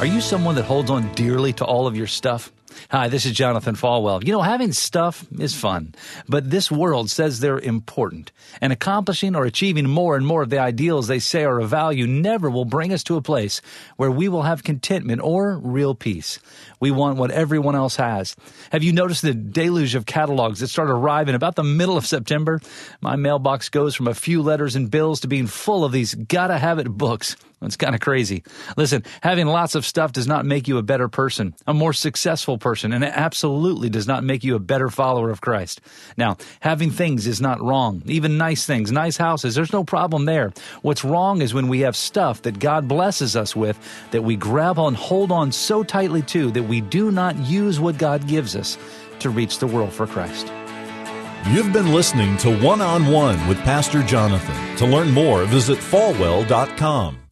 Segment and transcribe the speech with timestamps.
[0.00, 2.52] Are you someone that holds on dearly to all of your stuff?
[2.90, 4.24] Hi, this is Jonathan Falwell.
[4.24, 5.94] You know, having stuff is fun,
[6.28, 8.32] but this world says they're important.
[8.60, 12.06] And accomplishing or achieving more and more of the ideals they say are of value
[12.06, 13.60] never will bring us to a place
[13.96, 16.38] where we will have contentment or real peace.
[16.80, 18.36] We want what everyone else has.
[18.70, 22.60] Have you noticed the deluge of catalogs that start arriving about the middle of September?
[23.00, 26.58] My mailbox goes from a few letters and bills to being full of these gotta
[26.58, 27.36] have it books.
[27.60, 28.44] It's kind of crazy.
[28.76, 32.56] Listen, having lots of stuff does not make you a better person, a more successful
[32.58, 35.80] person, and it absolutely does not make you a better follower of Christ.
[36.16, 38.02] Now, having things is not wrong.
[38.06, 40.52] Even nice things, nice houses, there's no problem there.
[40.82, 43.78] What's wrong is when we have stuff that God blesses us with
[44.10, 47.98] that we grab on, hold on so tightly to that we do not use what
[47.98, 48.78] God gives us
[49.20, 50.52] to reach the world for Christ.
[51.46, 54.76] You've been listening to One on One with Pastor Jonathan.
[54.76, 57.27] To learn more, visit falwell.com.